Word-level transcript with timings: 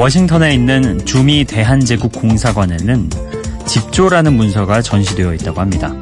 워싱턴에 0.00 0.54
있는 0.54 1.04
주미 1.04 1.44
대한제국 1.44 2.12
공사관에는 2.12 3.10
집조라는 3.66 4.32
문서가 4.32 4.80
전시되어 4.80 5.34
있다고 5.34 5.60
합니다. 5.60 5.92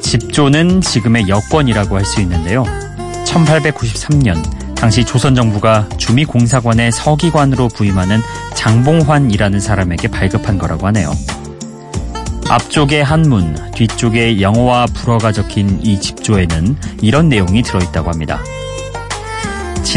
집조는 0.00 0.80
지금의 0.80 1.28
여권이라고 1.28 1.96
할 1.96 2.04
수 2.04 2.20
있는데요. 2.20 2.62
1893년 3.24 4.40
당시 4.76 5.04
조선 5.04 5.34
정부가 5.34 5.88
주미 5.96 6.24
공사관의 6.24 6.92
서기관으로 6.92 7.66
부임하는 7.66 8.20
장봉환이라는 8.54 9.58
사람에게 9.58 10.06
발급한 10.06 10.56
거라고 10.56 10.86
하네요. 10.86 11.12
앞쪽에 12.48 13.00
한문, 13.00 13.56
뒤쪽에 13.74 14.40
영어와 14.40 14.86
불어가 14.94 15.32
적힌 15.32 15.80
이 15.82 16.00
집조에는 16.00 16.76
이런 17.02 17.28
내용이 17.28 17.64
들어있다고 17.64 18.10
합니다. 18.10 18.38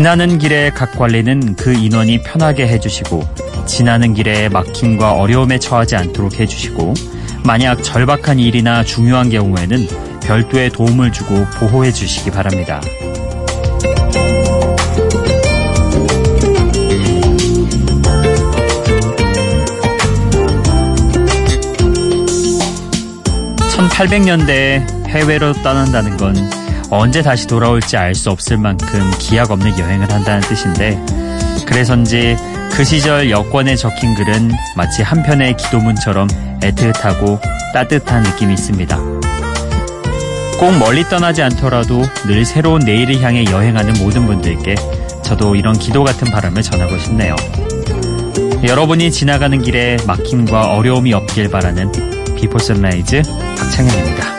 지나는 0.02 0.40
길에 0.40 0.72
각 0.72 0.98
관리는 0.98 1.56
그 1.56 1.74
인원이 1.74 2.24
편하게 2.24 2.68
해주시고 2.68 3.22
지나는 3.68 4.16
길에 4.16 4.50
막힘과 4.50 5.14
어려움에 5.14 5.60
처하지 5.60 5.96
않도록 5.96 6.40
해주시고 6.40 6.96
만약 7.46 7.84
절박한 7.84 8.40
일이나 8.40 8.84
중요한 8.84 9.30
경우에는 9.30 9.78
별도의 10.24 10.72
도움을 10.72 11.12
주고 11.12 11.46
보호해 11.60 11.92
주시기 11.92 12.32
바랍니다. 12.32 12.82
(1800년대에) 23.70 25.06
해외로 25.10 25.54
떠난다는 25.62 26.18
건 26.18 26.36
언제 26.92 27.22
다시 27.22 27.48
돌아올지 27.48 27.96
알 27.96 28.14
수 28.14 28.30
없을 28.30 28.58
만큼 28.58 29.10
기약 29.18 29.50
없는 29.52 29.80
여행을 29.80 30.12
한다는 30.12 30.42
뜻인데 30.42 31.02
그래서인지 31.66 32.36
그 32.74 32.84
시절 32.84 33.32
여권에 33.32 33.76
적힌 33.78 34.14
글은 34.14 34.52
마치 34.76 35.02
한편의 35.02 35.56
기도문처럼 35.56 36.28
애틋하고 36.60 37.40
따뜻한 37.74 38.24
느낌이 38.24 38.54
있습니다. 38.54 38.98
꼭 40.60 40.78
멀리 40.78 41.04
떠나지 41.06 41.42
않더라도 41.44 42.04
늘 42.28 42.46
새로운 42.46 42.82
내일을 42.82 43.22
향해 43.22 43.46
여행하는 43.46 43.94
모든 44.00 44.26
분들께 44.28 44.76
저도 45.24 45.56
이런 45.56 45.80
기도 45.80 46.04
같은 46.04 46.30
바람을 46.30 46.62
전하고 46.62 46.98
싶네요. 47.00 47.36
여러분이 48.64 49.12
지나가는 49.12 49.60
길에 49.62 49.98
막힘과 50.06 50.74
어려움이 50.76 51.14
없길 51.14 51.50
바라는 51.50 52.36
비포 52.36 52.60
선라이즈 52.60 53.24
박창현입니다. 53.58 54.31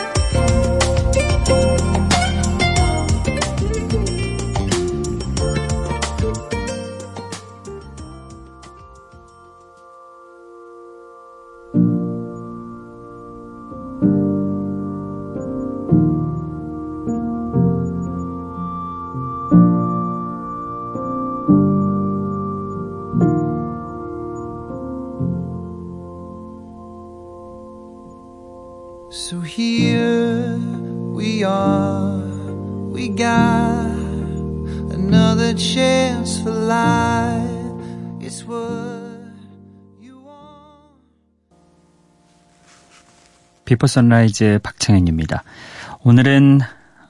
비포 43.72 43.87
선라이즈 43.87 44.59
박창현입니다. 44.62 45.44
오늘은 46.03 46.60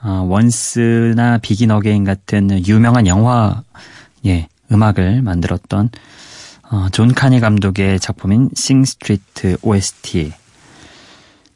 어, 0.05 0.25
원스나 0.29 1.39
비긴 1.39 1.73
어게인 1.73 2.05
같은 2.05 2.65
유명한 2.69 3.09
영화 3.09 3.65
예, 4.25 4.47
음악을 4.71 5.23
만들었던 5.23 5.91
어, 6.71 6.87
존 6.93 7.15
카니 7.15 7.41
감독의 7.41 7.99
작품인 7.99 8.51
싱 8.55 8.85
스트리트 8.85 9.57
OST 9.63 10.33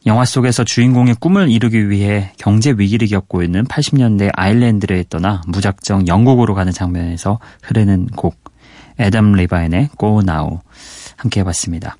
영화 0.06 0.25
속에서 0.25 0.65
주인공의 0.65 1.15
꿈을 1.21 1.50
이루기 1.53 1.88
위해 1.88 2.33
경제 2.37 2.75
위기를 2.77 3.06
겪고 3.06 3.44
있는 3.44 3.65
80년대 3.67 4.31
아일랜드를 4.34 5.05
떠나 5.05 5.41
무작정 5.47 6.09
영국으로 6.09 6.55
가는 6.55 6.73
장면에서 6.73 7.38
흐르는 7.62 8.09
곡 8.09 8.37
애덤 8.99 9.34
리바인의 9.34 9.91
Go 10.00 10.23
Now 10.23 10.59
함께 11.17 11.41
해봤습니다. 11.41 11.97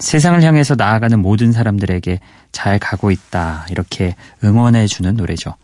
세상을 0.00 0.42
향해서 0.42 0.74
나아가는 0.74 1.18
모든 1.20 1.52
사람들에게 1.52 2.20
잘 2.52 2.78
가고 2.78 3.10
있다 3.10 3.66
이렇게 3.70 4.16
응원해 4.42 4.86
주는 4.86 5.14
노래죠. 5.14 5.54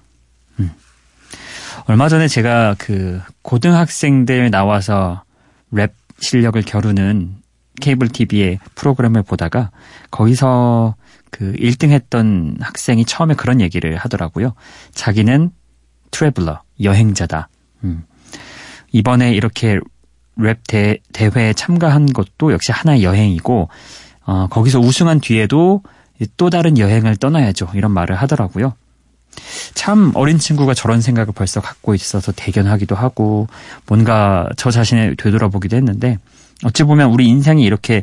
음. 0.61 0.71
얼마 1.87 2.09
전에 2.09 2.29
제가 2.29 2.77
그 2.79 3.21
고등학생들 3.43 4.51
나와서 4.51 5.25
랩 5.71 5.93
실력을 6.21 6.61
겨루는 6.63 7.37
케이블 7.81 8.09
TV의 8.09 8.59
프로그램을 8.75 9.23
보다가 9.23 9.71
거기서 10.11 10.95
그 11.31 11.53
1등 11.55 11.91
했던 11.91 12.57
학생이 12.61 13.05
처음에 13.05 13.35
그런 13.35 13.61
얘기를 13.61 13.97
하더라고요. 13.97 14.55
자기는 14.95 15.51
트래블러, 16.11 16.63
여행자다. 16.83 17.49
음. 17.85 18.05
이번에 18.93 19.33
이렇게 19.35 19.79
랩 20.37 20.61
대, 20.67 20.99
대회에 21.13 21.53
참가한 21.53 22.07
것도 22.07 22.53
역시 22.53 22.73
하나의 22.73 23.03
여행이고, 23.03 23.69
어, 24.27 24.47
거기서 24.51 24.81
우승한 24.81 25.21
뒤에도 25.21 25.83
또 26.37 26.51
다른 26.51 26.79
여행을 26.79 27.17
떠나야죠. 27.17 27.71
이런 27.75 27.93
말을 27.93 28.17
하더라고요. 28.17 28.75
참 29.75 30.13
어린 30.15 30.39
친구가 30.39 30.75
저런 30.75 31.01
생각을 31.01 31.33
벌써 31.35 31.61
갖고 31.61 31.95
있어서 31.95 32.33
대견하기도 32.33 32.95
하고, 32.95 33.49
뭔가 33.87 34.49
저 34.57 34.71
자신을 34.71 35.17
되돌아보기도 35.17 35.77
했는데, 35.77 36.19
어찌 36.65 36.85
보면 36.85 37.11
우리 37.11 37.27
인생이 37.29 37.63
이렇게 37.63 38.03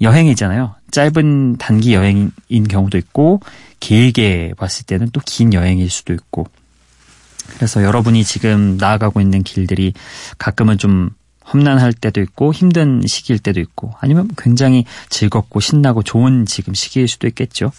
여행이잖아요. 0.00 0.74
짧은 0.90 1.56
단기 1.56 1.94
여행인 1.94 2.30
경우도 2.68 2.98
있고 2.98 3.40
길게 3.80 4.54
봤을 4.56 4.86
때는 4.86 5.10
또 5.10 5.20
긴 5.24 5.52
여행일 5.52 5.90
수도 5.90 6.12
있고 6.12 6.46
그래서 7.56 7.82
여러분이 7.82 8.24
지금 8.24 8.76
나아가고 8.76 9.20
있는 9.20 9.42
길들이 9.42 9.92
가끔은 10.38 10.78
좀 10.78 11.10
험난할 11.52 11.92
때도 11.92 12.20
있고 12.22 12.52
힘든 12.52 13.02
시기일 13.06 13.38
때도 13.38 13.60
있고 13.60 13.92
아니면 14.00 14.28
굉장히 14.36 14.84
즐겁고 15.10 15.60
신나고 15.60 16.02
좋은 16.02 16.46
지금 16.46 16.74
시기일 16.74 17.06
수도 17.08 17.26
있겠죠. 17.28 17.70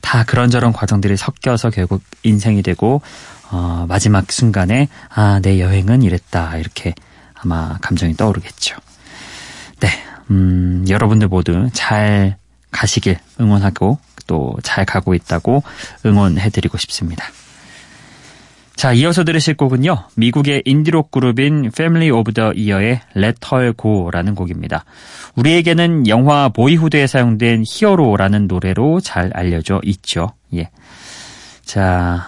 다 0.00 0.24
그런저런 0.24 0.72
과정들이 0.72 1.16
섞여서 1.16 1.70
결국 1.70 2.02
인생이 2.22 2.62
되고 2.62 3.00
어, 3.50 3.86
마지막 3.88 4.30
순간에 4.32 4.88
아 5.08 5.40
내 5.42 5.60
여행은 5.60 6.02
이랬다 6.02 6.56
이렇게 6.58 6.94
아마 7.34 7.76
감정이 7.80 8.14
떠오르겠죠. 8.16 8.76
네, 9.80 9.88
음, 10.30 10.84
여러분들 10.88 11.28
모두 11.28 11.68
잘 11.72 12.36
가시길 12.70 13.18
응원하고 13.40 13.98
또 14.26 14.56
잘 14.62 14.84
가고 14.86 15.14
있다고 15.14 15.62
응원해드리고 16.06 16.78
싶습니다. 16.78 17.26
자, 18.76 18.92
이어서 18.92 19.24
들으실 19.24 19.56
곡은요. 19.56 20.08
미국의 20.16 20.62
인디록 20.64 21.10
그룹인 21.10 21.66
Family 21.66 22.10
of 22.10 22.32
the 22.32 22.50
Year의 22.50 23.00
Let 23.16 23.38
Her 23.50 23.72
Go라는 23.80 24.34
곡입니다. 24.34 24.84
우리에게는 25.36 26.08
영화 26.08 26.48
보이후드에 26.48 27.06
사용된 27.06 27.64
히어로라는 27.66 28.46
노래로 28.46 29.00
잘 29.00 29.30
알려져 29.32 29.80
있죠. 29.84 30.32
예. 30.54 30.70
자, 31.64 32.26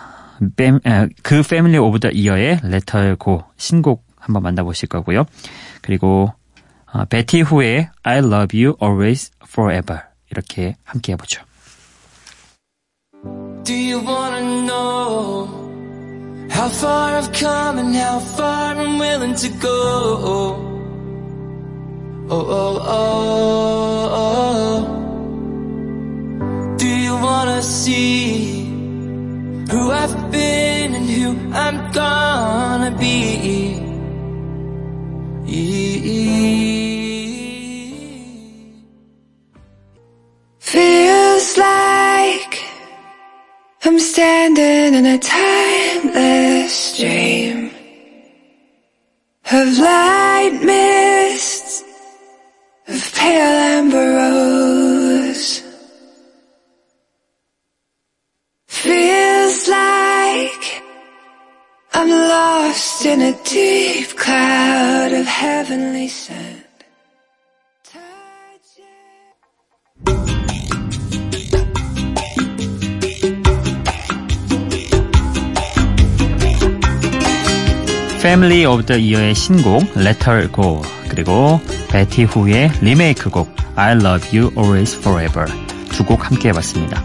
그 1.22 1.40
Family 1.40 1.78
of 1.78 1.98
the 1.98 2.28
Year의 2.28 2.60
Let 2.64 2.96
Her 2.96 3.16
Go 3.22 3.42
신곡 3.56 4.06
한번 4.18 4.42
만나보실 4.44 4.88
거고요. 4.88 5.26
그리고 5.82 6.32
베티 7.10 7.42
후의 7.42 7.90
I 8.02 8.18
love 8.18 8.64
you 8.64 8.76
always 8.82 9.30
forever 9.46 10.00
이렇게 10.30 10.76
함께 10.84 11.12
해보죠. 11.12 11.42
Do 13.64 13.74
you 13.74 13.98
wanna 13.98 14.64
know 14.64 15.35
how 16.56 16.68
far 16.70 17.16
I've 17.18 17.32
come 17.32 17.78
and 17.78 17.94
how 17.94 18.18
far 18.18 18.74
I'm 18.74 18.98
willing 18.98 19.34
to 19.34 19.48
go? 19.68 19.78
Oh, 20.32 20.54
oh, 22.30 22.80
oh, 23.00 24.08
oh. 24.22 24.78
Do 26.78 26.88
you 26.88 27.14
wanna 27.26 27.62
see 27.62 28.64
who 29.70 29.90
I've 30.02 30.30
been 30.32 30.94
and 30.98 31.06
who 31.16 31.28
I'm 31.52 31.92
gonna 31.92 32.92
be? 32.98 33.82
Feels 40.58 41.48
like 41.58 42.54
I'm 43.84 43.98
standing 43.98 44.94
in 44.94 45.04
a 45.06 45.18
timeless 46.12 46.98
dream 46.98 47.70
of 49.52 49.78
light 49.78 50.60
mists 50.62 51.82
of 52.88 53.14
pale 53.14 53.58
amber 53.76 54.16
rose. 54.16 55.62
Feels 58.66 59.68
like 59.68 60.82
I'm 61.94 62.10
lost 62.10 63.06
in 63.06 63.20
a 63.22 63.32
deep 63.44 64.16
cloud 64.16 65.12
of 65.12 65.26
heavenly 65.26 66.08
scent. 66.08 66.65
Family 78.18 78.64
of 78.66 78.86
the 78.86 79.00
Year의 79.00 79.34
신곡 79.34 79.96
Let 79.96 80.18
Her 80.28 80.50
Go 80.52 80.82
그리고 81.08 81.60
베티 81.88 82.24
후의 82.24 82.72
리메이크 82.80 83.30
곡 83.30 83.54
I 83.76 83.92
Love 83.92 84.36
You 84.38 84.50
Always 84.56 84.96
Forever 84.98 85.46
두 85.92 86.04
곡 86.04 86.26
함께 86.26 86.48
해봤습니다. 86.48 87.02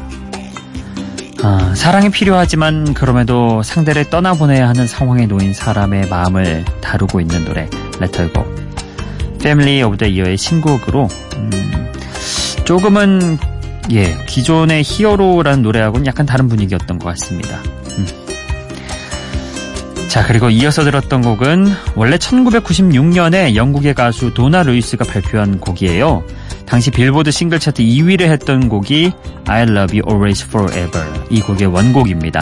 아, 1.43 1.73
사랑이 1.75 2.09
필요하지만 2.09 2.93
그럼에도 2.93 3.63
상대를 3.63 4.09
떠나보내야 4.09 4.67
하는 4.69 4.85
상황에 4.87 5.25
놓인 5.25 5.53
사람의 5.53 6.07
마음을 6.07 6.65
다루고 6.81 7.19
있는 7.19 7.45
노래 7.45 7.67
Let 8.01 8.17
Her 8.19 8.31
Go 8.33 8.45
Family 9.39 9.81
of 9.83 9.97
the 9.97 10.13
Year의 10.13 10.37
신곡으로 10.37 11.07
음, 11.37 11.93
조금은 12.65 13.37
예 13.91 14.15
기존의 14.27 14.83
히어로라는 14.83 15.63
노래하고는 15.63 16.05
약간 16.05 16.25
다른 16.25 16.47
분위기였던 16.47 16.99
것 16.99 17.09
같습니다. 17.09 17.59
음. 20.11 20.13
자, 20.13 20.25
그리고 20.27 20.49
이어서 20.49 20.83
들었던 20.83 21.21
곡은 21.21 21.73
원래 21.95 22.17
1996년에 22.17 23.55
영국의 23.55 23.93
가수 23.93 24.33
도나 24.33 24.61
루이스가 24.61 25.05
발표한 25.05 25.59
곡이에요. 25.59 26.23
당시 26.65 26.91
빌보드 26.91 27.31
싱글 27.31 27.59
차트 27.59 27.81
2위를 27.81 28.23
했던 28.23 28.67
곡이 28.67 29.13
I 29.47 29.63
Love 29.63 29.99
You 29.99 30.03
Always 30.09 30.45
Forever 30.47 31.25
이 31.29 31.39
곡의 31.39 31.67
원곡입니다. 31.67 32.41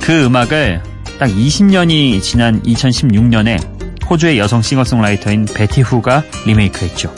그 0.00 0.24
음악을 0.24 0.82
딱 1.18 1.28
20년이 1.28 2.20
지난 2.22 2.60
2016년에 2.62 4.06
호주의 4.10 4.38
여성 4.38 4.60
싱어송라이터인 4.60 5.46
베티 5.54 5.82
후가 5.82 6.24
리메이크했죠. 6.44 7.14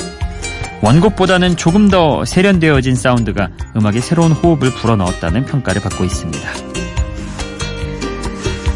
원곡보다는 0.83 1.57
조금 1.57 1.89
더 1.89 2.27
세련되어진 2.27 2.95
사운드가 2.95 3.49
음악에 3.77 4.01
새로운 4.01 4.33
호흡을 4.33 4.71
불어넣었다는 4.71 5.47
평가를 5.47 5.81
받고 5.81 6.05
있습니다. 6.05 6.49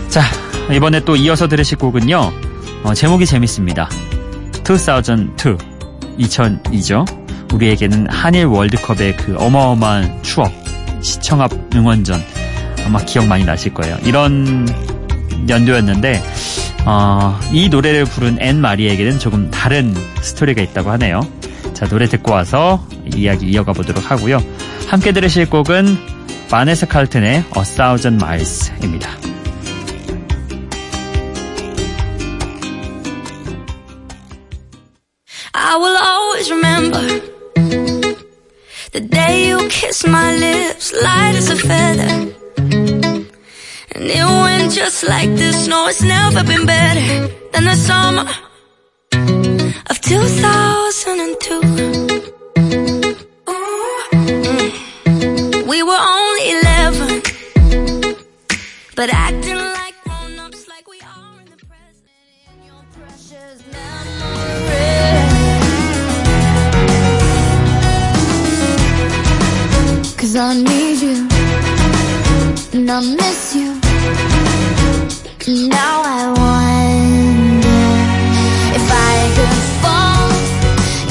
자, 0.09 0.23
이번에 0.71 1.01
또 1.01 1.17
이어서 1.17 1.49
들으실 1.49 1.79
곡은요. 1.79 2.33
어, 2.85 2.95
제목이 2.95 3.27
재밌습니다. 3.27 3.89
2002, 4.61 5.57
2002죠. 6.19 7.05
우리에게는 7.55 8.09
한일 8.09 8.47
월드컵의 8.47 9.17
그 9.17 9.37
어마어마한 9.39 10.23
추억, 10.23 10.53
시청 11.03 11.41
앞 11.41 11.53
응원전 11.75 12.23
아마 12.87 12.99
기억 13.01 13.27
많이 13.27 13.45
나실 13.45 13.75
거예요. 13.75 13.97
이런 14.05 14.67
연도였는데 15.49 16.23
어, 16.85 17.39
이 17.53 17.69
노래를 17.69 18.05
부른 18.05 18.39
앤 18.41 18.61
마리에게는 18.61 19.19
조금 19.19 19.51
다른 19.51 19.95
스토리가 20.21 20.63
있다고 20.63 20.91
하네요. 20.93 21.21
자 21.75 21.87
노래 21.87 22.07
듣고 22.07 22.33
와서 22.33 22.85
이야기 23.15 23.47
이어가 23.47 23.73
보도록 23.73 24.11
하고요. 24.11 24.39
함께 24.89 25.13
들으실 25.13 25.49
곡은 25.51 25.97
바네스 26.51 26.87
칼튼의 26.87 27.37
A 27.57 27.65
Thousand 27.77 28.23
Miles입니다. 28.23 29.32
The 38.93 39.01
day 39.01 39.49
you 39.49 39.69
kissed 39.71 40.07
my 40.07 40.37
lips, 40.37 40.93
light 40.93 41.35
as 41.35 41.49
a 41.51 41.57
feather. 41.57 42.31
And 43.95 44.05
it 44.05 44.25
went 44.25 44.73
just 44.73 45.03
like 45.09 45.31
this. 45.31 45.67
No, 45.67 45.89
it's 45.89 46.03
never 46.03 46.45
been 46.45 46.67
better 46.67 47.29
than 47.53 47.65
the 47.65 47.75
summer 47.75 48.29
of 49.91 50.01
2002. 50.01 51.61
Mm. 53.47 53.97
We 55.67 55.83
were 55.83 55.99
only 56.19 56.51
11, 56.61 57.23
but 58.95 59.11
acting 59.11 59.57
like 59.57 59.82
Cause 70.32 70.36
I 70.36 70.54
need 70.56 71.02
you 71.02 71.28
and 72.74 72.90
I 72.90 73.00
miss 73.02 73.56
you. 73.56 73.74
Now 75.70 76.02
I 76.04 76.28
wonder 76.38 77.78
if 78.78 78.86
I 78.92 79.16
could 79.36 79.62
fall 79.82 80.30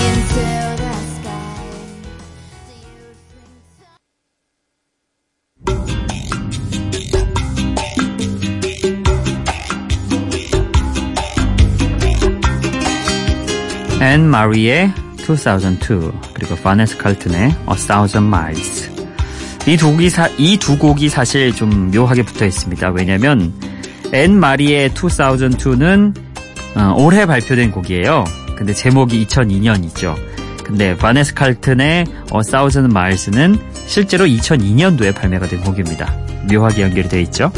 into 0.06 0.44
the 0.82 0.94
sky. 1.14 1.56
Do 2.66 2.72
you 2.82 3.06
think 13.88 14.02
앤 14.02 14.28
마리의 14.28 14.92
2002 15.18 16.12
그리고 16.34 16.54
바네스 16.56 16.98
칼튼의 16.98 17.42
A 17.42 17.76
Thousand 17.76 18.26
Miles 18.28 18.90
이 19.67 19.77
두 19.77 19.91
곡이 19.91 20.09
사, 20.09 20.27
이 20.37 20.57
두 20.57 20.77
곡이 20.77 21.09
사실 21.09 21.53
좀 21.53 21.91
묘하게 21.91 22.23
붙어 22.23 22.45
있습니다. 22.45 22.89
왜냐면 22.89 23.53
앤 24.13 24.37
마리의 24.39 24.89
2002는 24.91 26.15
어, 26.75 26.93
올해 26.97 27.25
발표된 27.25 27.71
곡이에요. 27.71 28.23
근데 28.57 28.73
제목이 28.73 29.25
2002년이죠. 29.25 30.15
근데 30.63 30.95
바네사 30.97 31.33
칼튼의 31.33 32.05
A 32.33 32.41
Thousand 32.49 32.91
Miles는 32.95 33.57
실제로 33.87 34.25
2002년도에 34.25 35.13
발매가 35.13 35.47
된 35.47 35.61
곡입니다. 35.61 36.13
묘하게 36.51 36.83
연결이 36.83 37.07
되어 37.09 37.19
있죠. 37.21 37.51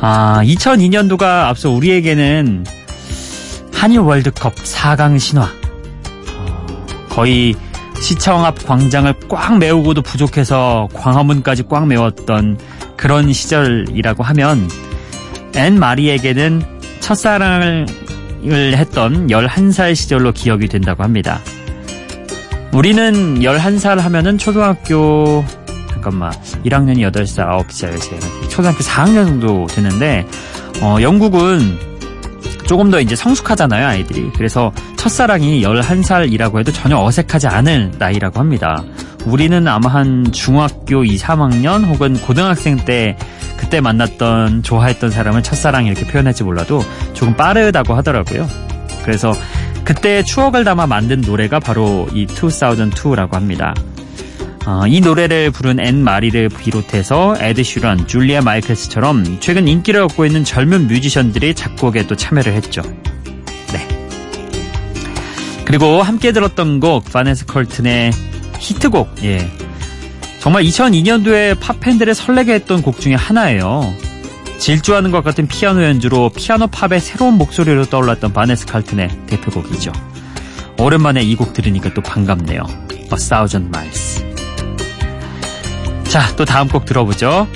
아, 0.00 0.40
2002년도가 0.44 1.22
앞서 1.48 1.70
우리에게는 1.70 2.64
한일 3.74 4.00
월드컵 4.00 4.54
4강 4.54 5.18
신화. 5.18 5.48
어, 6.36 6.66
거의 7.08 7.54
시청 8.02 8.44
앞 8.44 8.66
광장을 8.66 9.14
꽉 9.28 9.58
메우고도 9.58 10.02
부족해서 10.02 10.88
광화문까지 10.92 11.62
꽉 11.68 11.86
메웠던 11.86 12.58
그런 12.96 13.32
시절이라고 13.32 14.24
하면 14.24 14.68
앤 15.54 15.78
마리에게는 15.78 16.62
첫사랑을 16.98 17.86
했던 18.76 19.28
11살 19.28 19.94
시절로 19.94 20.32
기억이 20.32 20.66
된다고 20.66 21.04
합니다. 21.04 21.40
우리는 22.72 23.38
11살 23.38 24.00
하면은 24.00 24.36
초등학교 24.36 25.44
잠깐만 25.88 26.32
1학년이 26.64 27.08
8살, 27.12 27.66
9살, 27.68 28.50
초등학교 28.50 28.80
4학년 28.80 29.26
정도 29.26 29.66
되는데 29.68 30.26
어, 30.80 30.96
영국은 31.00 31.78
조금 32.66 32.90
더 32.90 33.00
이제 33.00 33.14
성숙하잖아요, 33.14 33.86
아이들이. 33.86 34.30
그래서 34.34 34.72
첫사랑이 35.02 35.62
11살이라고 35.62 36.60
해도 36.60 36.70
전혀 36.70 36.96
어색하지 36.96 37.48
않을 37.48 37.90
나이라고 37.98 38.38
합니다. 38.38 38.84
우리는 39.24 39.66
아마 39.66 39.90
한 39.90 40.30
중학교 40.30 41.02
2, 41.02 41.16
3학년 41.16 41.84
혹은 41.88 42.14
고등학생 42.20 42.76
때 42.76 43.16
그때 43.56 43.80
만났던 43.80 44.62
좋아했던 44.62 45.10
사람을 45.10 45.42
첫사랑 45.42 45.86
이렇게 45.86 46.06
표현할지 46.06 46.44
몰라도 46.44 46.84
조금 47.14 47.34
빠르다고 47.36 47.94
하더라고요. 47.94 48.48
그래서 49.02 49.32
그때 49.82 50.22
추억을 50.22 50.62
담아 50.62 50.86
만든 50.86 51.20
노래가 51.20 51.58
바로 51.58 52.06
이 52.12 52.24
2002라고 52.28 53.32
합니다. 53.32 53.74
어, 54.66 54.86
이 54.86 55.00
노래를 55.00 55.50
부른 55.50 55.84
앤 55.84 56.04
마리를 56.04 56.48
비롯해서 56.48 57.34
에드 57.40 57.64
시런, 57.64 58.06
줄리아 58.06 58.40
마이클스처럼 58.40 59.38
최근 59.40 59.66
인기를 59.66 60.00
얻고 60.02 60.26
있는 60.26 60.44
젊은 60.44 60.86
뮤지션들이 60.86 61.54
작곡에도 61.54 62.14
참여를 62.14 62.52
했죠. 62.52 62.82
네. 65.72 65.78
그리고 65.78 66.02
함께 66.02 66.32
들었던 66.32 66.80
곡 66.80 67.04
바네스 67.10 67.46
컬튼의 67.46 68.12
히트곡. 68.58 69.24
예. 69.24 69.50
정말 70.38 70.64
2002년도에 70.64 71.58
팝 71.60 71.80
팬들을 71.80 72.14
설레게 72.14 72.52
했던 72.52 72.82
곡 72.82 73.00
중에 73.00 73.14
하나예요. 73.14 73.94
질주하는 74.58 75.10
것 75.10 75.24
같은 75.24 75.46
피아노 75.48 75.82
연주로 75.82 76.30
피아노 76.30 76.66
팝의 76.66 77.00
새로운 77.00 77.34
목소리로 77.34 77.86
떠올랐던 77.86 78.32
바네스 78.32 78.66
칼튼의 78.66 79.08
대표곡이죠. 79.26 79.92
오랜만에 80.78 81.22
이 81.22 81.36
곡 81.36 81.52
들으니까 81.52 81.94
또 81.94 82.02
반갑네요. 82.02 82.62
A 82.92 83.08
Thousand 83.08 83.68
Miles. 83.68 84.24
자, 86.04 86.34
또 86.36 86.44
다음 86.44 86.68
곡 86.68 86.84
들어보죠. 86.84 87.46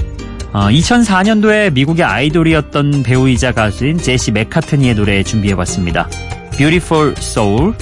어, 0.52 0.68
2004년도에 0.70 1.72
미국의 1.72 2.04
아이돌이었던 2.04 3.02
배우이자 3.02 3.52
가수인 3.52 3.98
제시 3.98 4.30
맥카트니의 4.32 4.94
노래 4.94 5.22
준비해봤습니다. 5.22 6.08
Beautiful 6.56 7.14
Soul, 7.18 7.74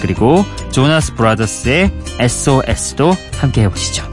그리고 0.00 0.44
조나스 0.72 1.14
브라더스의 1.14 1.90
SOS도 2.20 3.14
함께 3.40 3.62
해보시죠. 3.62 4.10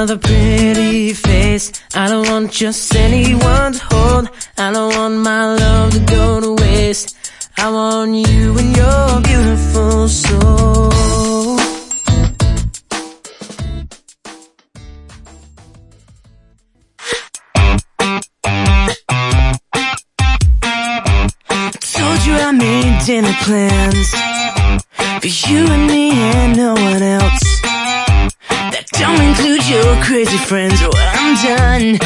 another 0.00 0.16
pretty 0.16 1.12
face. 1.12 1.72
I 1.94 2.08
don't 2.08 2.26
want 2.26 2.52
just 2.52 2.96
anyone 2.96 3.72
to 3.74 3.84
hold. 3.90 4.30
I 4.56 4.72
don't 4.72 4.94
want 4.96 5.16
my 5.18 5.54
love 5.54 5.92
to 5.92 6.00
go 6.00 6.40
to 6.40 6.62
waste. 6.62 7.19
I 7.62 7.70
want 7.70 8.14
you 8.14 8.56
and 8.58 8.74
your 8.74 9.20
beautiful 9.20 10.08
soul. 10.08 10.88
Told 21.92 22.20
you 22.24 22.34
I 22.34 22.52
made 22.56 23.04
dinner 23.04 23.34
plans 23.42 24.10
for 25.20 25.50
you 25.50 25.66
and 25.66 25.86
me 25.86 26.12
and 26.12 26.56
no 26.56 26.72
one 26.72 27.02
else. 27.02 27.60
That 28.48 28.86
don't 28.92 29.20
include 29.20 29.68
your 29.68 30.02
crazy 30.02 30.38
friends 30.38 30.80
or 30.82 30.92
I'm 30.96 31.36
done 31.44 31.98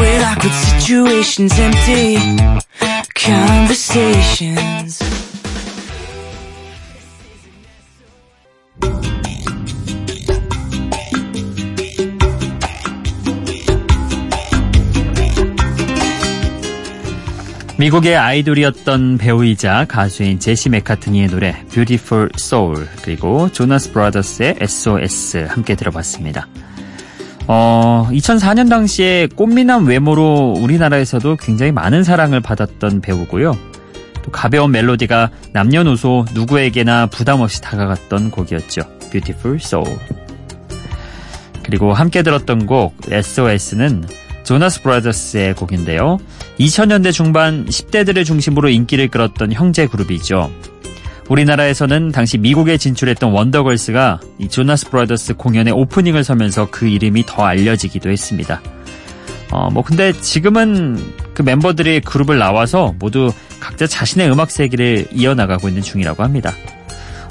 with 0.00 0.24
awkward 0.24 0.52
situations, 0.52 1.52
empty 1.60 2.60
conversations. 3.22 5.04
미국의 17.78 18.16
아이돌이었던 18.16 19.18
배우이자 19.18 19.86
가수인 19.86 20.38
제시 20.38 20.68
메카트니의 20.68 21.28
노래 21.28 21.64
Beautiful 21.70 22.30
Soul 22.36 22.86
그리고 23.02 23.50
조나스 23.52 23.92
브라더스의 23.92 24.56
SOS 24.60 25.46
함께 25.48 25.74
들어봤습니다. 25.74 26.46
어, 27.52 28.06
2004년 28.12 28.70
당시에 28.70 29.26
꽃미남 29.34 29.88
외모로 29.88 30.54
우리나라에서도 30.56 31.34
굉장히 31.34 31.72
많은 31.72 32.04
사랑을 32.04 32.40
받았던 32.40 33.00
배우고요. 33.00 33.58
또 34.22 34.30
가벼운 34.30 34.70
멜로디가 34.70 35.30
남녀노소 35.52 36.26
누구에게나 36.32 37.06
부담 37.06 37.40
없이 37.40 37.60
다가갔던 37.60 38.30
곡이었죠. 38.30 38.82
Beautiful 39.10 39.56
Soul. 39.60 39.98
그리고 41.64 41.92
함께 41.92 42.22
들었던 42.22 42.66
곡 42.66 42.94
SOS는 43.10 44.04
조나스 44.44 44.82
브라더스의 44.82 45.54
곡인데요. 45.54 46.18
2000년대 46.60 47.12
중반 47.12 47.66
10대들을 47.66 48.24
중심으로 48.24 48.68
인기를 48.68 49.08
끌었던 49.08 49.52
형제 49.52 49.88
그룹이죠. 49.88 50.52
우리나라에서는 51.30 52.10
당시 52.10 52.38
미국에 52.38 52.76
진출했던 52.76 53.30
원더걸스가 53.30 54.20
이 54.38 54.48
조나스 54.48 54.90
브라더스 54.90 55.34
공연의 55.34 55.72
오프닝을 55.72 56.24
서면서 56.24 56.68
그 56.72 56.88
이름이 56.88 57.24
더 57.24 57.44
알려지기도 57.44 58.10
했습니다. 58.10 58.60
어, 59.52 59.70
뭐 59.70 59.84
근데 59.84 60.12
지금은 60.12 60.98
그 61.32 61.42
멤버들이 61.42 62.00
그룹을 62.00 62.38
나와서 62.38 62.94
모두 62.98 63.32
각자 63.60 63.86
자신의 63.86 64.30
음악 64.30 64.50
세계를 64.50 65.06
이어나가고 65.12 65.68
있는 65.68 65.82
중이라고 65.82 66.24
합니다. 66.24 66.52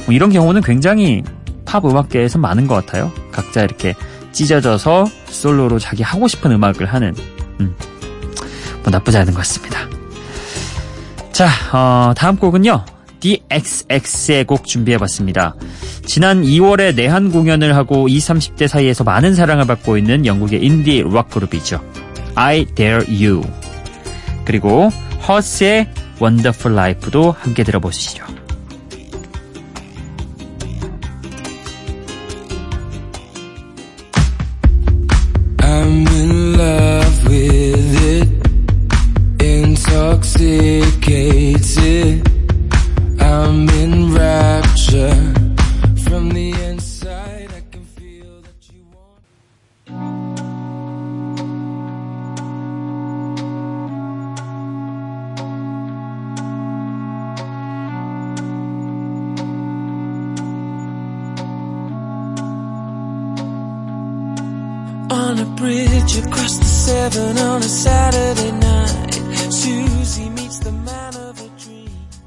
뭐 0.05 0.15
이런 0.15 0.31
경우는 0.31 0.61
굉장히 0.61 1.21
팝 1.65 1.83
음악계에서 1.85 2.39
많은 2.39 2.67
것 2.67 2.75
같아요. 2.75 3.11
각자 3.31 3.63
이렇게 3.63 3.95
찢어져서 4.31 5.07
솔로로 5.25 5.77
자기 5.77 6.03
하고 6.03 6.27
싶은 6.29 6.51
음악을 6.51 6.85
하는 6.85 7.13
음, 7.59 7.75
뭐 8.81 8.91
나쁘지 8.91 9.17
않은 9.17 9.33
것 9.33 9.39
같습니다. 9.39 9.79
자, 11.33 11.49
어, 11.73 12.13
다음 12.15 12.37
곡은요. 12.37 12.85
DXX의 13.19 14.45
곡 14.45 14.65
준비해봤습니다. 14.65 15.55
지난 16.05 16.41
2월에 16.41 16.95
내한 16.95 17.31
공연을 17.31 17.75
하고 17.75 18.07
20, 18.07 18.35
30대 18.35 18.67
사이에서 18.67 19.03
많은 19.03 19.35
사랑을 19.35 19.65
받고 19.65 19.97
있는 19.97 20.25
영국의 20.25 20.63
인디 20.63 21.03
락 21.03 21.29
그룹이죠. 21.29 21.83
I 22.35 22.65
Dare 22.75 23.05
You. 23.07 23.43
그리고 24.45 24.89
허스의 25.27 25.89
Wonderful 26.21 26.77
Life도 26.77 27.35
함께 27.37 27.63
들어보시죠. 27.63 28.38
The 67.09 67.19
Severn 67.19 67.37
on 67.37 67.61
a 67.61 67.65
Saturday 67.65 68.51
night. 68.51 69.13
Susie 69.51 70.29
meets 70.29 70.59
the 70.59 70.71
man 70.71 71.15
of 71.15 71.39
her 71.39 71.49
dreams. 71.57 72.19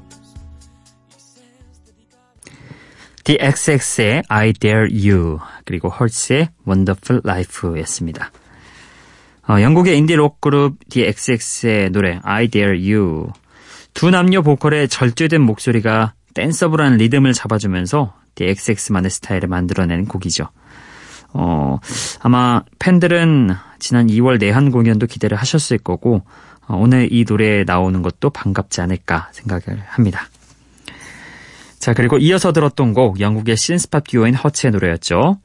The 3.23 3.37
XX의 3.39 4.23
I 4.27 4.53
Dare 4.53 4.87
You 4.91 5.39
그리고 5.65 5.89
헐스의 5.89 6.49
Wonderful 6.67 7.21
Life였습니다. 7.25 8.31
어, 9.47 9.61
영국의 9.61 9.97
인디 9.97 10.15
록 10.15 10.41
그룹 10.41 10.77
The 10.89 11.07
XX의 11.07 11.91
노래 11.91 12.19
I 12.23 12.47
Dare 12.47 12.77
You 12.77 13.31
두 13.93 14.09
남녀 14.09 14.41
보컬의 14.41 14.89
절제된 14.89 15.41
목소리가 15.41 16.13
댄서블한 16.33 16.97
리듬을 16.97 17.33
잡아주면서 17.33 18.15
The 18.35 18.49
XX만의 18.49 19.11
스타일을 19.11 19.47
만들어내는 19.47 20.05
곡이죠. 20.07 20.49
어, 21.33 21.79
아마 22.21 22.63
팬들은 22.79 23.49
지난 23.79 24.07
2월 24.07 24.39
내한 24.39 24.71
공연도 24.71 25.07
기대를 25.07 25.37
하셨을 25.37 25.77
거고, 25.77 26.23
어, 26.67 26.77
오늘 26.77 27.11
이 27.11 27.25
노래에 27.27 27.63
나오는 27.65 28.01
것도 28.01 28.29
반갑지 28.29 28.81
않을까 28.81 29.29
생각을 29.31 29.83
합니다. 29.87 30.27
자, 31.79 31.93
그리고 31.93 32.17
이어서 32.17 32.53
들었던 32.53 32.93
곡, 32.93 33.19
영국의 33.19 33.57
신스팝 33.57 34.07
듀오인 34.07 34.35
허츠의 34.35 34.71
노래였죠. 34.71 35.39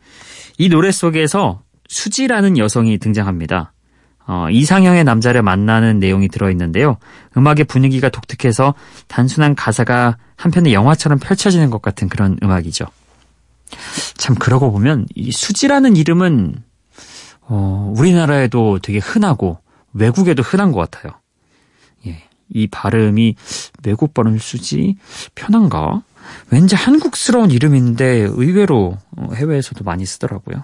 이 0.58 0.68
노래 0.68 0.92
속에서 0.92 1.62
수지라는 1.88 2.58
여성이 2.58 2.98
등장합니다. 2.98 3.72
어, 4.28 4.46
이상형의 4.50 5.04
남자를 5.04 5.42
만나는 5.42 5.98
내용이 5.98 6.28
들어있는데요. 6.28 6.98
음악의 7.36 7.64
분위기가 7.66 8.10
독특해서 8.10 8.74
단순한 9.08 9.54
가사가 9.54 10.18
한편의 10.36 10.74
영화처럼 10.74 11.18
펼쳐지는 11.18 11.70
것 11.70 11.80
같은 11.80 12.08
그런 12.08 12.36
음악이죠. 12.42 12.84
참 14.16 14.34
그러고 14.36 14.72
보면 14.72 15.06
이 15.14 15.32
수지라는 15.32 15.96
이름은 15.96 16.62
어, 17.42 17.92
우리나라에도 17.96 18.78
되게 18.80 18.98
흔하고 18.98 19.58
외국에도 19.92 20.42
흔한 20.42 20.72
것 20.72 20.90
같아요. 20.90 21.14
예, 22.06 22.22
이 22.50 22.66
발음이 22.66 23.36
외국 23.84 24.14
발음 24.14 24.38
수지 24.38 24.96
편한가? 25.34 26.02
왠지 26.50 26.76
한국스러운 26.76 27.50
이름인데 27.50 28.28
의외로 28.30 28.98
어, 29.16 29.28
해외에서도 29.34 29.82
많이 29.84 30.04
쓰더라고요. 30.04 30.62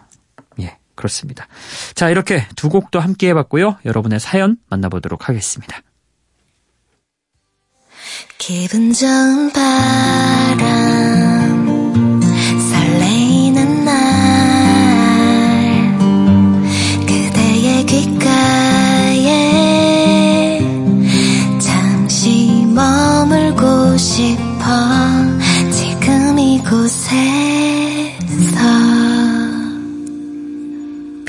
예, 0.61 0.76
그렇습니다. 0.94 1.49
자, 1.94 2.11
이렇게 2.11 2.46
두 2.54 2.68
곡도 2.68 3.00
함께 3.00 3.30
해봤고요. 3.30 3.78
여러분의 3.84 4.20
사연 4.20 4.56
만나보도록 4.68 5.28
하겠습니다. 5.28 5.80
기분 8.38 8.92
좋은 8.92 9.52
바람 9.52 11.53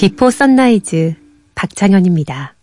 비포 0.06 0.30
선라이즈 0.30 1.16
박창현입니다. 1.56 2.54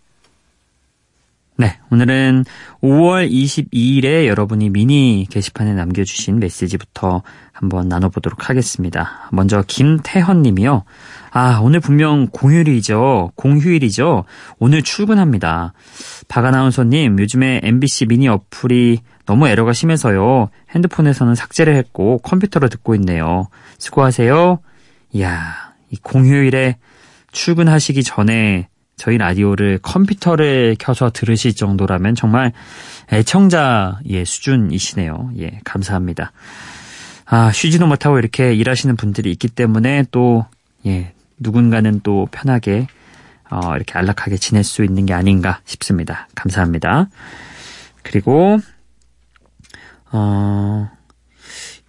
네, 1.57 1.77
오늘은 1.91 2.45
5월 2.85 3.29
22일에 3.29 4.27
여러분이 4.27 4.71
미니 4.71 5.27
게시판에 5.29 5.75
남겨주신 5.75 6.39
메시지부터 6.39 7.25
한번 7.51 7.89
나눠보도록 7.89 8.49
하겠습니다. 8.49 9.29
먼저 9.33 9.65
김태현 9.67 10.43
님이요. 10.43 10.85
아, 11.33 11.59
오늘 11.61 11.81
분명 11.81 12.29
공휴일이죠. 12.29 13.33
공휴일이죠. 13.35 14.23
오늘 14.61 14.83
출근합니다. 14.83 15.73
박 16.29 16.45
아나운서님, 16.45 17.19
요즘에 17.19 17.59
MBC 17.65 18.07
미니 18.07 18.29
어플이 18.29 19.01
너무 19.27 19.49
에러가 19.49 19.73
심해서요. 19.73 20.49
핸드폰에서는 20.71 21.35
삭제를 21.35 21.75
했고 21.75 22.19
컴퓨터로 22.19 22.69
듣고 22.69 22.95
있네요. 22.95 23.49
수고하세요. 23.79 24.61
이야, 25.15 25.73
이 25.91 25.97
공휴일에 25.97 26.77
출근하시기 27.33 28.05
전에 28.05 28.69
저희 28.97 29.19
라디오를 29.19 29.81
컴퓨터를 29.83 30.77
켜서 30.79 31.11
들으실 31.11 31.57
정도라면 31.57 32.15
정말 32.15 32.53
애청자의 33.12 34.25
수준이시네요. 34.25 35.33
예, 35.39 35.61
감사합니다. 35.65 36.33
아, 37.25 37.51
쉬지도 37.51 37.87
못하고 37.87 38.19
이렇게 38.19 38.55
일하시는 38.55 38.95
분들이 38.97 39.33
있기 39.33 39.49
때문에 39.49 40.05
또, 40.11 40.47
예, 40.87 41.15
누군가는 41.39 42.01
또 42.03 42.29
편하게, 42.31 42.87
어, 43.51 43.75
이렇게 43.75 43.99
안락하게 43.99 44.37
지낼 44.37 44.62
수 44.62 44.85
있는 44.85 45.07
게 45.07 45.15
아닌가 45.15 45.61
싶습니다. 45.65 46.29
감사합니다. 46.35 47.09
그리고, 48.03 48.59
어, 50.12 50.91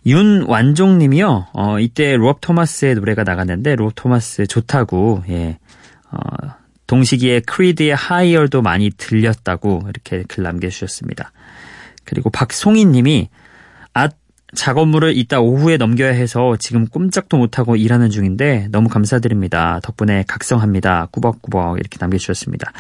윤완종 0.06 0.98
님이요, 0.98 1.48
어, 1.54 1.80
이때 1.80 2.16
로업 2.16 2.42
토마스의 2.42 2.96
노래가 2.96 3.24
나갔는데, 3.24 3.76
로업 3.76 3.94
토마스 3.96 4.48
좋다고, 4.48 5.24
예, 5.30 5.60
어, 6.12 6.18
동시기에 6.88 7.42
크리드의 7.42 7.96
하이얼도 7.96 8.62
많이 8.62 8.92
들렸다고 8.92 9.84
이렇게 9.90 10.24
글 10.28 10.44
남겨주셨습니다. 10.44 11.32
그리고 12.04 12.30
박송희 12.30 12.86
님이 12.86 13.30
아 13.30 13.43
작업물을 14.56 15.18
이따 15.18 15.40
오후에 15.40 15.78
넘겨야 15.78 16.12
해서 16.12 16.56
지금 16.60 16.86
꼼짝도 16.88 17.38
못하고 17.38 17.76
일하는 17.76 18.10
중인데 18.10 18.68
너무 18.72 18.90
감사드립니다. 18.90 19.80
덕분에 19.84 20.24
각성합니다. 20.28 21.08
꾸벅꾸벅 21.12 21.80
이렇게 21.80 21.98
남겨주셨습니다. 22.00 22.72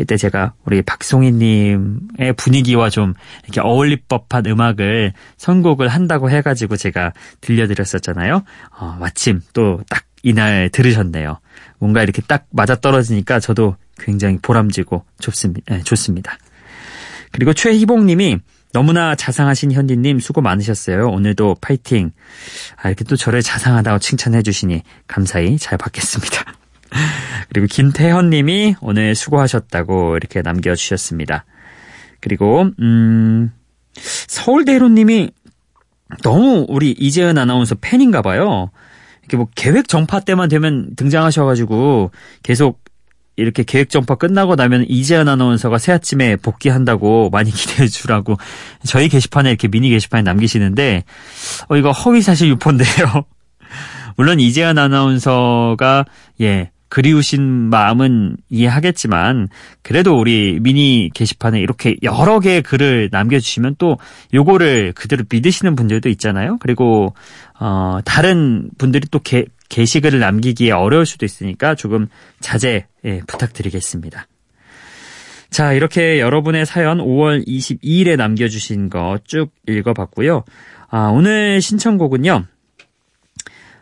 이때 0.00 0.16
제가 0.16 0.54
우리 0.64 0.82
박송희님의 0.82 2.32
분위기와 2.36 2.90
좀 2.90 3.14
이렇게 3.44 3.60
어울릴 3.60 4.02
법한 4.08 4.46
음악을 4.46 5.12
선곡을 5.36 5.88
한다고 5.88 6.30
해가지고 6.30 6.76
제가 6.76 7.12
들려드렸었잖아요. 7.40 8.42
어, 8.78 8.96
마침 9.00 9.40
또 9.52 9.80
딱 9.88 10.04
이날 10.22 10.68
들으셨네요. 10.70 11.38
뭔가 11.78 12.02
이렇게 12.02 12.22
딱 12.22 12.46
맞아 12.50 12.74
떨어지니까 12.74 13.40
저도 13.40 13.76
굉장히 13.98 14.38
보람지고 14.40 15.04
좋습니다. 15.20 15.76
네, 15.76 15.82
좋습니다. 15.82 16.36
그리고 17.32 17.52
최희봉님이 17.52 18.38
너무나 18.72 19.14
자상하신 19.14 19.72
현디님 19.72 20.20
수고 20.20 20.40
많으셨어요. 20.40 21.08
오늘도 21.08 21.56
파이팅. 21.60 22.12
아, 22.76 22.88
이렇게 22.88 23.04
또 23.04 23.16
저를 23.16 23.42
자상하다고 23.42 23.98
칭찬해 23.98 24.42
주시니 24.42 24.82
감사히 25.06 25.58
잘 25.58 25.78
받겠습니다. 25.78 26.44
그리고 27.48 27.66
김태현 27.68 28.30
님이 28.30 28.74
오늘 28.80 29.14
수고하셨다고 29.14 30.16
이렇게 30.16 30.42
남겨주셨습니다. 30.42 31.44
그리고 32.20 32.68
음 32.80 33.52
서울대로 33.94 34.88
님이 34.88 35.30
너무 36.22 36.66
우리 36.68 36.90
이재은 36.92 37.38
아나운서 37.38 37.74
팬인가 37.80 38.22
봐요. 38.22 38.70
이렇게 39.22 39.36
뭐 39.36 39.46
계획 39.54 39.88
전파 39.88 40.20
때만 40.20 40.48
되면 40.48 40.94
등장하셔가지고 40.96 42.10
계속 42.42 42.80
이렇게 43.38 43.62
계획 43.62 43.88
전파 43.88 44.16
끝나고 44.16 44.56
나면 44.56 44.84
이재현 44.88 45.28
아나운서가 45.28 45.78
새 45.78 45.92
아침에 45.92 46.34
복귀한다고 46.36 47.30
많이 47.30 47.50
기대해 47.54 47.88
주라고 47.88 48.36
저희 48.84 49.08
게시판에 49.08 49.48
이렇게 49.48 49.68
미니 49.68 49.90
게시판에 49.90 50.22
남기시는데 50.22 51.04
어 51.68 51.76
이거 51.76 51.92
허위 51.92 52.20
사실 52.20 52.48
유포인데요. 52.48 53.24
물론 54.16 54.40
이재현 54.40 54.76
아나운서가 54.76 56.04
예 56.40 56.72
그리우신 56.88 57.42
마음은 57.70 58.36
이해하겠지만 58.48 59.48
그래도 59.82 60.18
우리 60.18 60.58
미니 60.60 61.10
게시판에 61.14 61.60
이렇게 61.60 61.96
여러 62.02 62.40
개의 62.40 62.62
글을 62.62 63.08
남겨주시면 63.12 63.76
또 63.78 63.98
요거를 64.34 64.92
그대로 64.94 65.24
믿으시는 65.30 65.76
분들도 65.76 66.08
있잖아요. 66.10 66.56
그리고 66.60 67.14
어 67.60 67.98
다른 68.04 68.70
분들이 68.78 69.06
또 69.10 69.18
게, 69.18 69.44
게시글을 69.68 70.18
남기기에 70.20 70.70
어려울 70.72 71.04
수도 71.06 71.26
있으니까 71.26 71.74
조금 71.74 72.08
자제 72.40 72.86
예, 73.04 73.20
부탁드리겠습니다. 73.26 74.26
자, 75.50 75.72
이렇게 75.72 76.20
여러분의 76.20 76.66
사연 76.66 76.98
5월 76.98 77.46
22일에 77.46 78.16
남겨주신 78.16 78.90
거 78.90 79.18
쭉 79.24 79.50
읽어봤고요. 79.66 80.44
아, 80.90 81.08
오늘 81.12 81.60
신청곡은요. 81.60 82.44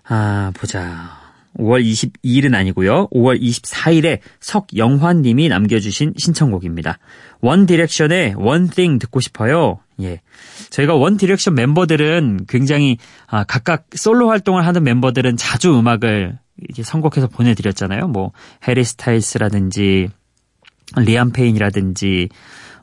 아, 0.09 0.53
보자. 0.55 1.16
5월 1.59 1.85
22일은 1.85 2.55
아니고요. 2.55 3.09
5월 3.09 3.41
24일에 3.41 4.21
석영환 4.41 5.23
님이 5.23 5.49
남겨주신 5.49 6.15
신청곡입니다. 6.17 6.99
원 7.41 7.67
디렉션의 7.67 8.35
Thing 8.75 8.99
듣고 9.01 9.21
싶어요. 9.21 9.81
예. 10.03 10.21
저희가 10.71 10.95
원 10.95 11.17
디렉션 11.17 11.55
멤버들은 11.55 12.47
굉장히 12.49 12.99
아, 13.27 13.45
각각 13.45 13.87
솔로 13.95 14.29
활동을 14.29 14.67
하는 14.67 14.83
멤버들은 14.85 15.37
자주 15.37 15.79
음악을 15.79 16.39
이제 16.69 16.83
선곡해서 16.83 17.29
보내드렸잖아요. 17.29 18.09
뭐 18.09 18.33
해리 18.67 18.85
스타일스라든지 18.85 20.09
리암 20.97 21.33
페인이라든지 21.33 22.29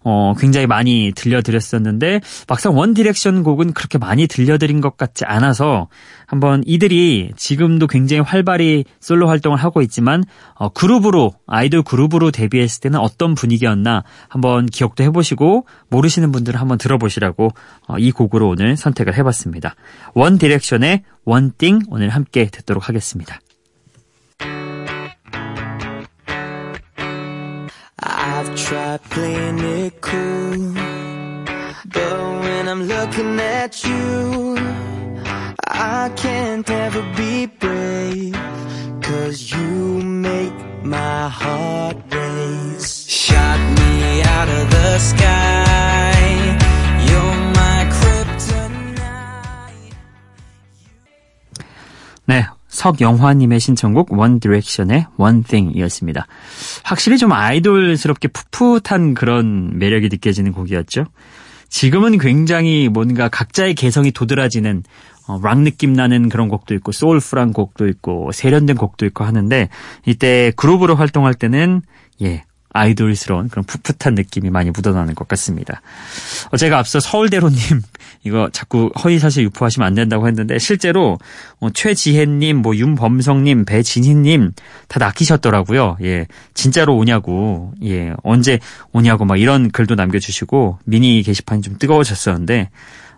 어, 0.03 0.33
굉장히 0.37 0.67
많이 0.67 1.11
들려드렸었는데 1.15 2.21
막상 2.47 2.77
원 2.77 2.93
디렉션 2.93 3.43
곡은 3.43 3.73
그렇게 3.73 3.97
많이 3.97 4.27
들려드린 4.27 4.81
것 4.81 4.97
같지 4.97 5.25
않아서 5.25 5.87
한번 6.25 6.63
이들이 6.65 7.31
지금도 7.35 7.87
굉장히 7.87 8.21
활발히 8.21 8.85
솔로 8.99 9.27
활동을 9.27 9.57
하고 9.57 9.81
있지만 9.81 10.23
어, 10.55 10.69
그룹으로 10.69 11.33
아이돌 11.47 11.83
그룹으로 11.83 12.31
데뷔했을 12.31 12.81
때는 12.81 12.99
어떤 12.99 13.35
분위기였나 13.35 14.03
한번 14.27 14.65
기억도 14.65 15.03
해보시고 15.03 15.65
모르시는 15.89 16.31
분들은 16.31 16.59
한번 16.59 16.77
들어보시라고 16.77 17.49
어, 17.87 17.97
이 17.97 18.11
곡으로 18.11 18.49
오늘 18.49 18.75
선택을 18.75 19.15
해봤습니다. 19.17 19.75
원 20.13 20.37
디렉션의 20.37 21.03
One 21.25 21.47
Thing 21.47 21.84
오늘 21.89 22.09
함께 22.09 22.47
듣도록 22.51 22.89
하겠습니다. 22.89 23.39
I've 28.05 28.53
tried 28.55 29.01
playing 29.03 29.59
it 29.59 30.01
cool 30.01 30.73
But 31.85 32.19
when 32.43 32.67
I'm 32.67 32.83
looking 32.83 33.39
at 33.39 33.83
you 33.85 34.57
I 35.67 36.11
can't 36.15 36.69
ever 36.69 37.01
be 37.15 37.45
brave 37.45 38.35
Cause 39.01 39.51
you 39.51 40.01
make 40.01 40.53
my 40.83 41.29
heart 41.29 41.97
race. 42.11 43.07
Shot 43.07 43.59
me 43.79 44.21
out 44.21 44.49
of 44.49 44.69
the 44.69 44.99
sky 44.99 45.62
석영화님의 52.84 53.62
신청곡 53.62 54.12
원 54.12 54.41
디렉션의 54.41 55.08
One 55.17 55.43
Thing이었습니다. 55.43 56.28
확실히 56.84 57.17
좀 57.17 57.32
아이돌스럽게 57.32 58.28
풋풋한 58.28 59.13
그런 59.13 59.78
매력이 59.80 60.10
느껴지는 60.10 60.52
곡이었죠. 60.52 61.06
지금은 61.69 62.17
굉장히 62.17 62.89
뭔가 62.89 63.30
각자의 63.30 63.76
개성이 63.76 64.12
도드라지는 64.12 64.84
어, 65.28 65.39
락 65.41 65.62
느낌 65.62 65.93
나는 65.93 66.28
그런 66.28 66.50
곡도 66.50 66.74
있고 66.76 66.91
소울풀한 66.91 67.54
곡도 67.54 67.88
있고 67.88 68.32
세련된 68.34 68.76
곡도 68.76 69.06
있고 69.06 69.24
하는데 69.24 69.69
이때 70.06 70.52
그룹으로 70.58 70.96
활동할 70.96 71.34
때는 71.34 71.82
예 72.22 72.43
아이돌스러운 72.73 73.49
그런 73.49 73.63
풋풋한 73.63 74.15
느낌이 74.15 74.49
많이 74.49 74.71
묻어나는 74.71 75.15
것 75.15 75.27
같습니다. 75.29 75.81
어, 76.51 76.57
제가 76.57 76.79
앞서 76.79 76.99
서울대로님 76.99 77.57
이거 78.25 78.49
자꾸 78.51 78.91
허위사실 79.01 79.43
유포하시면 79.45 79.88
안 79.88 79.93
된다고 79.93 80.27
했는데 80.27 80.57
실제로 80.59 81.17
어, 81.59 81.69
최지혜님, 81.69 82.57
뭐 82.57 82.75
윤범성님, 82.75 83.65
배진희님 83.65 84.51
다 84.88 84.99
낚이셨더라고요. 84.99 85.97
예, 86.01 86.27
진짜로 86.53 86.97
오냐고, 86.97 87.73
예, 87.83 88.13
언제 88.23 88.59
오냐고 88.91 89.25
막 89.25 89.39
이런 89.39 89.69
글도 89.71 89.95
남겨주시고 89.95 90.79
미니 90.86 91.21
게시판이 91.23 91.62
좀 91.62 91.77
뜨거워졌었는데 91.77 92.69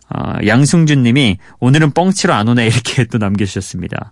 어, 0.10 0.34
양승준 0.46 1.02
님이 1.04 1.38
오늘은 1.60 1.92
뻥치러 1.92 2.34
안 2.34 2.48
오네 2.48 2.68
이렇게 2.68 3.06
또 3.10 3.18
남겨주셨습니다. 3.18 4.12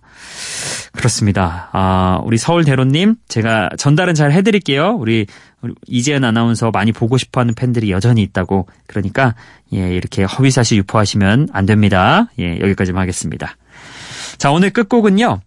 그렇습니다. 0.92 1.70
아, 1.72 2.20
우리 2.24 2.36
서울대로 2.36 2.84
님 2.84 3.16
제가 3.28 3.70
전달은 3.78 4.14
잘 4.14 4.32
해드릴게요. 4.32 4.96
우리, 4.98 5.26
우리 5.60 5.74
이재현 5.86 6.24
아나운서 6.24 6.70
많이 6.70 6.92
보고 6.92 7.16
싶어하는 7.16 7.54
팬들이 7.54 7.90
여전히 7.90 8.22
있다고 8.22 8.66
그러니까 8.86 9.34
예, 9.72 9.94
이렇게 9.94 10.24
허위사실 10.24 10.78
유포하시면 10.78 11.48
안 11.52 11.66
됩니다. 11.66 12.28
예, 12.38 12.58
여기까지만 12.60 13.00
하겠습니다. 13.02 13.56
자, 14.38 14.50
오늘 14.50 14.70
끝곡은요. 14.70 15.40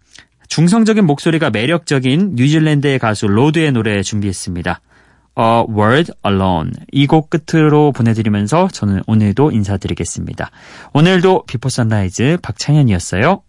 중성적인 0.48 1.04
목소리가 1.04 1.50
매력적인 1.50 2.32
뉴질랜드의 2.34 2.98
가수 2.98 3.26
로드의 3.26 3.72
노래 3.72 4.02
준비했습니다. 4.02 4.80
A 5.38 5.64
World 5.68 6.12
Alone 6.26 6.72
이 6.92 7.06
곡 7.06 7.30
끝으로 7.30 7.92
보내드리면서 7.92 8.68
저는 8.68 9.02
오늘도 9.06 9.52
인사드리겠습니다. 9.52 10.50
오늘도 10.92 11.44
비포 11.46 11.68
선라이즈 11.68 12.38
박창현이었어요. 12.42 13.42